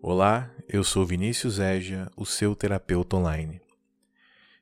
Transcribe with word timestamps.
Olá, 0.00 0.48
eu 0.68 0.84
sou 0.84 1.04
Vinícius 1.04 1.58
Eja, 1.58 2.08
o 2.16 2.24
seu 2.24 2.54
terapeuta 2.54 3.16
online. 3.16 3.60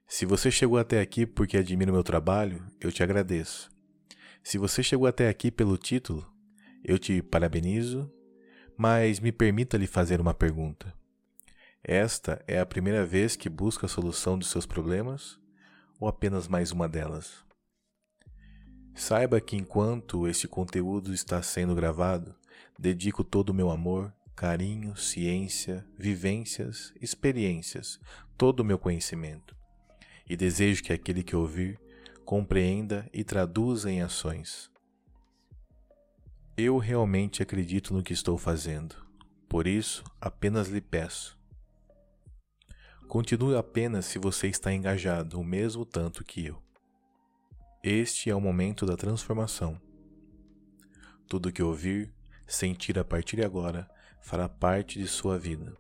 Se 0.09 0.25
você 0.25 0.51
chegou 0.51 0.79
até 0.79 0.99
aqui 0.99 1.27
porque 1.27 1.59
admira 1.59 1.91
o 1.91 1.95
meu 1.95 2.03
trabalho, 2.03 2.65
eu 2.81 2.91
te 2.91 3.03
agradeço. 3.03 3.71
Se 4.43 4.57
você 4.57 4.83
chegou 4.83 5.07
até 5.07 5.29
aqui 5.29 5.51
pelo 5.51 5.77
título, 5.77 6.27
eu 6.83 6.99
te 6.99 7.21
parabenizo, 7.21 8.11
mas 8.79 9.21
me 9.21 9.31
permita 9.31 9.77
lhe 9.77 9.87
fazer 9.87 10.23
uma 10.23 10.33
pergunta. 10.33 10.95
Esta 11.85 12.43
é 12.49 12.59
a 12.59 12.65
primeira 12.65 13.05
vez 13.05 13.37
que 13.37 13.51
busca 13.51 13.85
a 13.85 13.91
solução 13.91 14.39
dos 14.39 14.49
seus 14.49 14.65
problemas 14.65 15.39
ou 16.01 16.09
apenas 16.09 16.49
mais 16.49 16.73
uma 16.73 16.89
delas? 16.89 17.45
Saiba 18.95 19.39
que 19.39 19.55
enquanto 19.55 20.27
este 20.27 20.49
conteúdo 20.49 21.13
está 21.13 21.43
sendo 21.43 21.75
gravado, 21.75 22.35
dedico 22.79 23.23
todo 23.23 23.51
o 23.51 23.55
meu 23.55 23.71
amor, 23.71 24.16
carinho, 24.37 24.95
ciência, 24.95 25.85
vivências, 25.99 26.93
experiências, 27.01 27.99
todo 28.37 28.61
o 28.61 28.65
meu 28.65 28.79
conhecimento. 28.79 29.57
E 30.29 30.37
desejo 30.37 30.83
que 30.83 30.93
aquele 30.93 31.23
que 31.23 31.35
ouvir 31.35 31.81
compreenda 32.25 33.09
e 33.15 33.25
traduza 33.25 33.91
em 33.91 34.03
ações. 34.03 34.71
Eu 36.55 36.77
realmente 36.77 37.43
acredito 37.43 37.95
no 37.95 38.03
que 38.03 38.13
estou 38.13 38.37
fazendo, 38.37 38.95
por 39.49 39.67
isso 39.67 40.05
apenas 40.21 40.69
lhe 40.69 40.81
peço. 40.81 41.39
Continue 43.09 43.57
apenas 43.57 44.05
se 44.05 44.19
você 44.19 44.49
está 44.49 44.73
engajado 44.73 45.41
o 45.41 45.45
mesmo 45.45 45.87
tanto 45.87 46.25
que 46.25 46.45
eu. 46.45 46.63
Este 47.83 48.29
é 48.29 48.35
o 48.35 48.41
momento 48.41 48.85
da 48.85 48.97
transformação. 48.97 49.81
Tudo 51.29 51.53
que 51.53 51.63
ouvir, 51.63 52.13
sentir 52.47 52.99
a 52.99 53.05
partir 53.05 53.37
de 53.37 53.45
agora 53.45 53.89
fará 54.27 54.49
parte 54.49 54.99
de 54.99 55.07
sua 55.07 55.39
vida. 55.39 55.73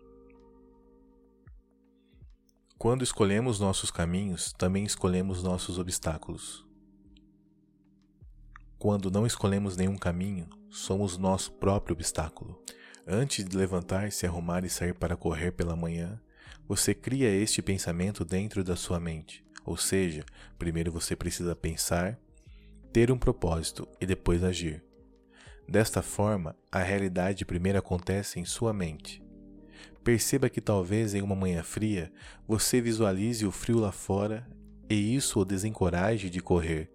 Quando 2.78 3.02
escolhemos 3.02 3.58
nossos 3.58 3.90
caminhos, 3.90 4.52
também 4.52 4.84
escolhemos 4.84 5.42
nossos 5.42 5.80
obstáculos. 5.80 6.64
Quando 8.78 9.10
não 9.10 9.26
escolhemos 9.26 9.76
nenhum 9.76 9.98
caminho, 9.98 10.48
somos 10.70 11.18
nosso 11.18 11.50
próprio 11.54 11.94
obstáculo. 11.94 12.62
Antes 13.04 13.44
de 13.44 13.56
levantar, 13.56 14.12
se 14.12 14.24
arrumar 14.28 14.64
e 14.64 14.70
sair 14.70 14.94
para 14.94 15.16
correr 15.16 15.50
pela 15.50 15.74
manhã, 15.74 16.20
você 16.68 16.94
cria 16.94 17.28
este 17.28 17.60
pensamento 17.60 18.24
dentro 18.24 18.62
da 18.62 18.76
sua 18.76 19.00
mente. 19.00 19.44
Ou 19.64 19.76
seja, 19.76 20.24
primeiro 20.56 20.92
você 20.92 21.16
precisa 21.16 21.56
pensar, 21.56 22.16
ter 22.92 23.10
um 23.10 23.18
propósito 23.18 23.88
e 24.00 24.06
depois 24.06 24.44
agir. 24.44 24.85
Desta 25.68 26.00
forma, 26.00 26.56
a 26.70 26.78
realidade 26.78 27.44
primeiro 27.44 27.78
acontece 27.78 28.38
em 28.38 28.44
sua 28.44 28.72
mente. 28.72 29.22
Perceba 30.04 30.48
que 30.48 30.60
talvez 30.60 31.14
em 31.14 31.22
uma 31.22 31.34
manhã 31.34 31.62
fria 31.62 32.12
você 32.46 32.80
visualize 32.80 33.44
o 33.44 33.50
frio 33.50 33.78
lá 33.78 33.90
fora 33.90 34.46
e 34.88 35.16
isso 35.16 35.40
o 35.40 35.44
desencoraje 35.44 36.30
de 36.30 36.40
correr, 36.40 36.90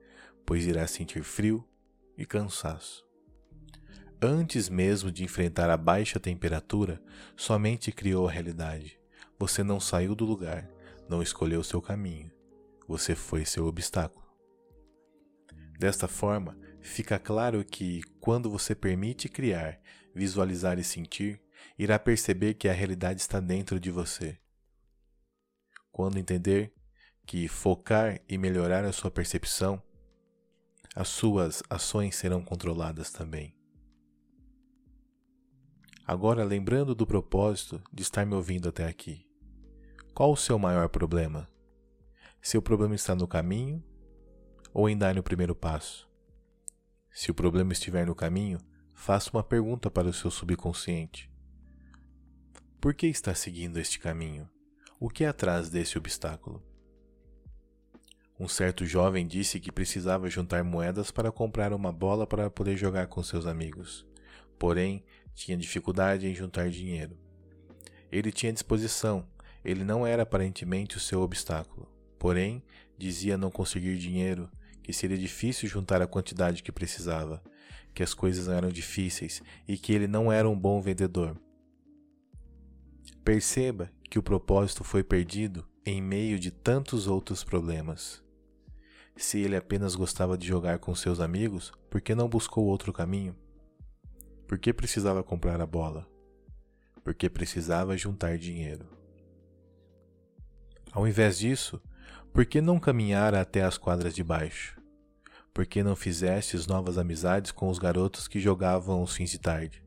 pois 0.46 0.66
irá 0.66 0.88
sentir 0.88 1.24
frio 1.24 1.68
e 2.18 2.26
cansaço. 2.26 3.04
Antes 4.22 4.70
mesmo 4.70 5.12
de 5.12 5.24
enfrentar 5.24 5.70
a 5.70 5.76
baixa 5.76 6.20
temperatura, 6.20 7.02
somente 7.36 7.92
criou 7.92 8.28
a 8.28 8.32
realidade. 8.32 8.98
Você 9.38 9.64
não 9.64 9.80
saiu 9.80 10.16
do 10.16 10.24
lugar, 10.24 10.70
não 11.10 11.22
escolheu 11.22 11.64
seu 11.64 11.82
caminho. 11.82 12.32
Você 12.88 13.16
foi 13.16 13.44
seu 13.44 13.66
obstáculo. 13.66 14.24
Desta 15.78 16.08
forma, 16.08 16.56
fica 16.82 17.18
claro 17.20 17.64
que, 17.64 18.02
quando 18.20 18.50
você 18.50 18.76
permite 18.76 19.30
criar, 19.30 19.80
visualizar 20.14 20.80
e 20.80 20.84
sentir, 20.84 21.42
irá 21.78 21.98
perceber 21.98 22.56
que 22.56 22.68
a 22.68 22.74
realidade 22.74 23.22
está 23.22 23.40
dentro 23.40 23.80
de 23.80 23.92
você. 23.92 24.38
Quando 25.92 26.18
entender 26.18 26.74
que 27.26 27.48
focar 27.48 28.20
e 28.28 28.38
melhorar 28.38 28.84
a 28.84 28.92
sua 28.92 29.12
percepção, 29.12 29.82
as 30.96 31.08
suas 31.08 31.64
ações 31.70 32.16
serão 32.16 32.44
controladas 32.44 33.12
também. 33.12 33.56
Agora, 36.06 36.44
lembrando 36.44 36.94
do 36.94 37.08
propósito 37.08 37.82
de 37.94 38.02
estar 38.02 38.26
me 38.26 38.36
ouvindo 38.36 38.68
até 38.68 38.86
aqui, 38.86 39.26
qual 40.14 40.34
o 40.34 40.38
seu 40.38 40.60
maior 40.60 40.90
problema? 40.90 41.50
Seu 42.42 42.62
problema 42.62 42.96
está 42.96 43.16
no 43.16 43.28
caminho 43.28 43.82
ou 44.74 44.90
em 44.90 44.98
dar 44.98 45.18
o 45.18 45.24
primeiro 45.24 45.56
passo? 45.56 46.11
Se 47.14 47.30
o 47.30 47.34
problema 47.34 47.74
estiver 47.74 48.08
no 48.08 48.16
caminho, 48.16 48.58
faça 48.94 49.30
uma 49.34 49.44
pergunta 49.44 49.92
para 49.92 50.08
o 50.08 50.14
seu 50.14 50.32
subconsciente. 50.32 51.30
Por 52.80 52.94
que 52.94 53.06
está 53.08 53.36
seguindo 53.36 53.78
este 53.78 54.00
caminho? 54.00 54.50
O 54.98 55.10
que 55.10 55.26
é 55.26 55.28
atrás 55.28 55.70
desse 55.70 55.98
obstáculo? 55.98 56.64
Um 58.40 58.48
certo 58.48 58.86
jovem 58.86 59.28
disse 59.28 59.60
que 59.60 59.72
precisava 59.72 60.30
juntar 60.30 60.64
moedas 60.64 61.12
para 61.12 61.32
comprar 61.32 61.74
uma 61.74 61.92
bola 61.92 62.26
para 62.26 62.50
poder 62.50 62.78
jogar 62.78 63.08
com 63.08 63.22
seus 63.22 63.46
amigos. 63.46 64.08
Porém, 64.58 65.04
tinha 65.36 65.58
dificuldade 65.58 66.26
em 66.26 66.34
juntar 66.34 66.70
dinheiro. 66.70 67.18
Ele 68.10 68.32
tinha 68.32 68.54
disposição, 68.54 69.28
ele 69.64 69.84
não 69.84 70.08
era 70.08 70.24
aparentemente 70.24 70.98
o 70.98 71.00
seu 71.00 71.22
obstáculo. 71.22 71.92
Porém, 72.18 72.64
dizia 72.98 73.38
não 73.38 73.52
conseguir 73.52 73.98
dinheiro 73.98 74.50
que 74.82 74.94
seria 74.94 75.18
difícil 75.18 75.70
juntar 75.70 76.02
a 76.02 76.08
quantidade 76.08 76.64
que 76.64 76.72
precisava, 76.72 77.42
que 77.94 78.04
as 78.04 78.14
coisas 78.14 78.48
eram 78.48 78.70
difíceis 78.70 79.42
e 79.68 79.78
que 79.78 79.94
ele 79.94 80.08
não 80.08 80.32
era 80.32 80.50
um 80.50 80.58
bom 80.58 80.82
vendedor. 80.82 81.38
Perceba 83.24 83.92
que 84.10 84.18
o 84.18 84.24
propósito 84.24 84.84
foi 84.84 85.04
perdido 85.04 85.66
em 85.86 86.02
meio 86.02 86.40
de 86.40 86.52
tantos 86.52 87.08
outros 87.08 87.44
problemas. 87.44 88.24
Se 89.16 89.40
ele 89.40 89.56
apenas 89.56 89.96
gostava 89.96 90.38
de 90.38 90.48
jogar 90.48 90.80
com 90.80 90.96
seus 90.96 91.20
amigos, 91.20 91.72
por 91.90 92.02
que 92.02 92.16
não 92.16 92.28
buscou 92.28 92.66
outro 92.66 92.92
caminho? 92.92 93.36
Por 94.48 94.58
que 94.58 94.74
precisava 94.74 95.24
comprar 95.24 95.62
a 95.62 95.66
bola? 95.66 96.08
Porque 97.04 97.30
precisava 97.30 97.98
juntar 97.98 98.38
dinheiro. 98.38 98.86
Ao 100.92 101.08
invés 101.08 101.38
disso, 101.40 101.82
por 102.34 102.46
que 102.46 102.62
não 102.62 102.80
caminhar 102.80 103.36
até 103.36 103.62
as 103.62 103.78
quadras 103.78 104.16
de 104.16 104.24
baixo? 104.24 104.82
Por 105.54 105.66
que 105.66 105.84
não 105.84 105.96
fizestes 105.96 106.66
novas 106.66 106.98
amizades 106.98 107.52
com 107.52 107.68
os 107.68 107.78
garotos 107.78 108.28
que 108.28 108.40
jogavam 108.40 109.04
os 109.04 109.16
fins 109.16 109.32
de 109.32 109.40
tarde? 109.40 109.84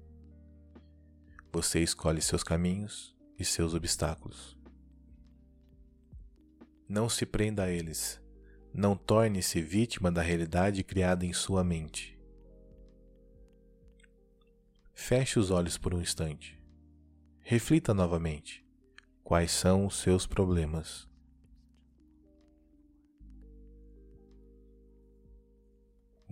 Você 1.50 1.80
escolhe 1.80 2.20
seus 2.20 2.42
caminhos 2.42 3.16
e 3.38 3.44
seus 3.44 3.72
obstáculos. 3.72 4.58
Não 6.88 7.08
se 7.08 7.24
prenda 7.24 7.64
a 7.64 7.70
eles. 7.70 8.20
Não 8.72 8.94
torne-se 8.96 9.62
vítima 9.62 10.12
da 10.12 10.20
realidade 10.20 10.82
criada 10.84 11.24
em 11.24 11.32
sua 11.32 11.64
mente. 11.64 12.18
Feche 14.92 15.38
os 15.38 15.50
olhos 15.50 15.78
por 15.78 15.94
um 15.94 16.00
instante. 16.00 16.60
Reflita 17.41 17.94
novamente. 17.94 18.64
Quais 19.22 19.50
são 19.50 19.86
os 19.86 19.96
seus 19.96 20.26
problemas? 20.26 21.08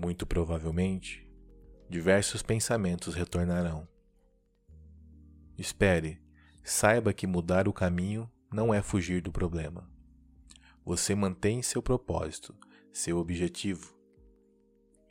Muito 0.03 0.27
provavelmente, 0.27 1.25
diversos 1.89 2.43
pensamentos 2.43 3.15
retornarão. 3.15 3.87
Espere, 5.57 6.21
saiba 6.65 7.13
que 7.13 7.25
mudar 7.25 7.69
o 7.69 7.73
caminho 7.73 8.29
não 8.53 8.75
é 8.75 8.83
fugir 8.83 9.23
do 9.23 9.31
problema. 9.31 9.89
Você 10.85 11.15
mantém 11.15 11.63
seu 11.63 11.81
propósito, 11.81 12.53
seu 12.93 13.17
objetivo, 13.17 13.97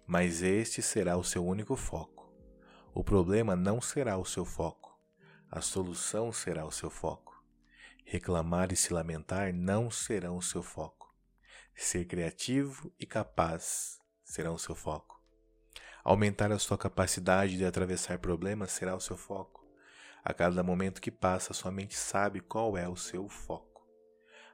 mas 0.05 0.41
este 0.41 0.81
será 0.81 1.15
o 1.15 1.23
seu 1.23 1.45
único 1.45 1.77
foco. 1.77 2.29
O 2.93 3.01
problema 3.01 3.55
não 3.55 3.79
será 3.79 4.17
o 4.17 4.25
seu 4.25 4.43
foco, 4.43 4.99
a 5.49 5.61
solução 5.61 6.33
será 6.33 6.65
o 6.65 6.71
seu 6.71 6.89
foco. 6.89 7.41
Reclamar 8.03 8.73
e 8.73 8.75
se 8.75 8.91
lamentar 8.91 9.53
não 9.53 9.89
serão 9.89 10.35
o 10.35 10.41
seu 10.41 10.61
foco. 10.61 11.15
Ser 11.73 12.03
criativo 12.03 12.93
e 12.99 13.05
capaz 13.05 14.00
será 14.31 14.49
o 14.49 14.57
seu 14.57 14.73
foco. 14.73 15.21
Aumentar 16.03 16.51
a 16.53 16.57
sua 16.57 16.77
capacidade 16.77 17.57
de 17.57 17.65
atravessar 17.65 18.17
problemas 18.17 18.71
será 18.71 18.95
o 18.95 19.01
seu 19.01 19.17
foco. 19.17 19.67
A 20.23 20.33
cada 20.33 20.63
momento 20.63 21.01
que 21.01 21.11
passa, 21.11 21.53
sua 21.53 21.69
mente 21.69 21.97
sabe 21.97 22.39
qual 22.39 22.77
é 22.77 22.87
o 22.87 22.95
seu 22.95 23.27
foco. 23.27 23.85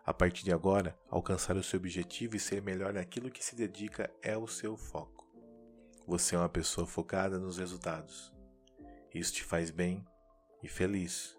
A 0.03 0.13
partir 0.13 0.43
de 0.43 0.51
agora, 0.51 0.97
alcançar 1.09 1.55
o 1.55 1.63
seu 1.63 1.77
objetivo 1.77 2.35
e 2.35 2.39
ser 2.39 2.61
melhor 2.61 2.91
naquilo 2.91 3.29
que 3.29 3.43
se 3.43 3.55
dedica 3.55 4.09
é 4.21 4.35
o 4.35 4.47
seu 4.47 4.75
foco. 4.75 5.27
Você 6.07 6.35
é 6.35 6.39
uma 6.39 6.49
pessoa 6.49 6.87
focada 6.87 7.37
nos 7.37 7.57
resultados. 7.57 8.33
Isso 9.13 9.33
te 9.33 9.43
faz 9.43 9.69
bem 9.69 10.03
e 10.63 10.67
feliz. 10.67 11.37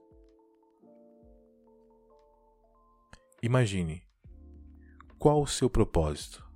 Imagine 3.42 4.06
qual 5.18 5.42
o 5.42 5.46
seu 5.46 5.68
propósito? 5.68 6.47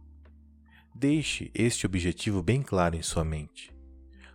Deixe 0.94 1.50
este 1.55 1.87
objetivo 1.87 2.43
bem 2.43 2.62
claro 2.62 2.94
em 2.94 3.03
sua 3.03 3.25
mente. 3.25 3.75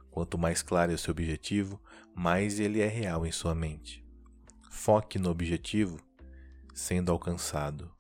Quanto 0.10 0.38
mais 0.38 0.64
claro 0.64 0.92
é 0.92 0.96
o 0.96 0.98
seu 0.98 1.12
objetivo, 1.12 1.80
mais 2.16 2.60
ele 2.60 2.82
é 2.82 2.88
real 2.88 3.26
em 3.26 3.32
sua 3.32 3.54
mente. 3.54 4.04
foque 4.72 5.20
no 5.20 5.30
objetivo 5.30 6.00
sendo 6.74 7.12
alcançado. 7.12 7.92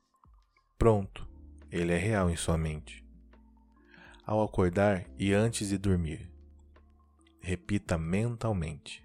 Pronto, 0.77 1.27
ele 1.71 1.92
é 1.92 1.98
real 1.98 2.30
em 2.30 2.36
sua 2.36 2.57
mente. 2.57 3.04
Ao 4.25 4.44
acordar 4.44 5.06
e 5.18 5.33
antes 5.33 5.69
de 5.69 5.77
dormir, 5.77 6.31
repita 7.39 7.98
mentalmente: 7.98 9.03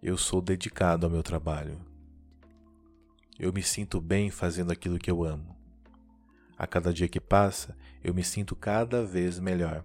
Eu 0.00 0.16
sou 0.16 0.40
dedicado 0.40 1.06
ao 1.06 1.10
meu 1.10 1.22
trabalho. 1.22 1.80
Eu 3.38 3.52
me 3.52 3.62
sinto 3.62 4.00
bem 4.00 4.30
fazendo 4.30 4.72
aquilo 4.72 4.98
que 4.98 5.10
eu 5.10 5.24
amo. 5.24 5.57
A 6.58 6.66
cada 6.66 6.92
dia 6.92 7.08
que 7.08 7.20
passa, 7.20 7.76
eu 8.02 8.12
me 8.12 8.24
sinto 8.24 8.56
cada 8.56 9.04
vez 9.04 9.38
melhor. 9.38 9.84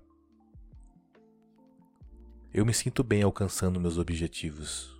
Eu 2.51 2.65
me 2.65 2.73
sinto 2.73 3.03
bem 3.03 3.21
alcançando 3.21 3.79
meus 3.79 3.99
objetivos. 3.99 4.99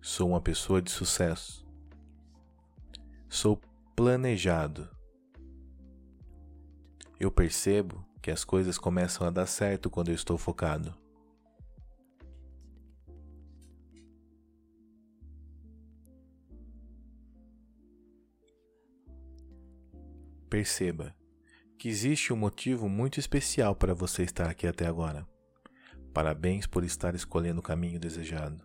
Sou 0.00 0.30
uma 0.30 0.40
pessoa 0.40 0.80
de 0.80 0.90
sucesso. 0.90 1.66
Sou 3.28 3.60
planejado. 3.94 4.88
Eu 7.20 7.30
percebo 7.30 8.02
que 8.22 8.30
as 8.30 8.42
coisas 8.42 8.78
começam 8.78 9.26
a 9.26 9.30
dar 9.30 9.46
certo 9.46 9.90
quando 9.90 10.08
eu 10.08 10.14
estou 10.14 10.38
focado. 10.38 11.03
Perceba 20.54 21.12
que 21.76 21.88
existe 21.88 22.32
um 22.32 22.36
motivo 22.36 22.88
muito 22.88 23.18
especial 23.18 23.74
para 23.74 23.92
você 23.92 24.22
estar 24.22 24.48
aqui 24.48 24.68
até 24.68 24.86
agora. 24.86 25.26
Parabéns 26.12 26.64
por 26.64 26.84
estar 26.84 27.12
escolhendo 27.12 27.58
o 27.58 27.62
caminho 27.62 27.98
desejado. 27.98 28.64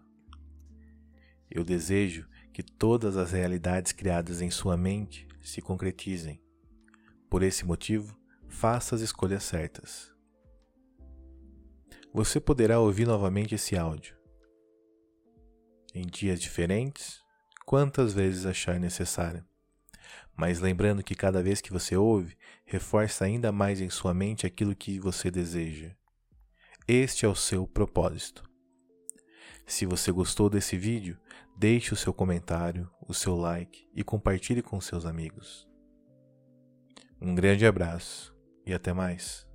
Eu 1.50 1.63
desejo 1.63 2.30
que 2.53 2.62
todas 2.62 3.18
as 3.18 3.31
realidades 3.31 3.91
criadas 3.91 4.39
em 4.39 4.51
sua 4.51 4.77
mente 4.77 5.27
se 5.41 5.63
concretizem. 5.63 6.39
Por 7.27 7.41
esse 7.41 7.65
motivo, 7.65 8.15
faça 8.47 8.94
as 8.94 9.01
escolhas 9.01 9.41
certas. 9.41 10.13
Você 12.13 12.39
poderá 12.39 12.80
ouvir 12.80 13.07
novamente 13.07 13.56
esse 13.56 13.75
áudio 13.75 14.15
em 15.95 16.06
dias 16.06 16.39
diferentes, 16.39 17.24
quantas 17.65 18.13
vezes 18.13 18.45
achar 18.45 18.80
necessário. 18.80 19.49
Mas 20.39 20.62
lembrando 20.62 21.03
que 21.03 21.15
cada 21.15 21.44
vez 21.44 21.59
que 21.59 21.69
você 21.69 21.97
ouve, 21.97 22.38
reforça 22.63 23.25
ainda 23.25 23.51
mais 23.51 23.81
em 23.81 23.89
sua 23.89 24.13
mente 24.13 24.47
aquilo 24.47 24.74
que 24.74 24.97
você 24.97 25.30
deseja. 25.30 25.91
Este 26.88 27.25
é 27.25 27.27
o 27.27 27.36
seu 27.36 27.68
propósito. 27.68 28.41
Se 29.65 29.86
você 29.86 30.13
gostou 30.13 30.50
desse 30.50 30.77
vídeo, 30.77 31.19
deixe 31.57 31.94
o 31.94 31.97
seu 31.97 32.13
comentário, 32.13 32.89
o 33.06 33.13
seu 33.13 33.36
like 33.36 33.86
e 33.94 34.01
compartilhe 34.01 34.62
com 34.62 34.80
seus 34.80 35.06
amigos. 35.06 35.68
Um 37.19 37.36
grande 37.36 37.65
abraço 37.65 38.33
e 38.65 38.74
até 38.74 38.94
mais. 38.94 39.49